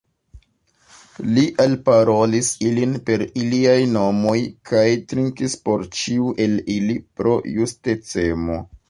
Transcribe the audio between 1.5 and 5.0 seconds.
alparolis ilin per iliaj nomoj, kaj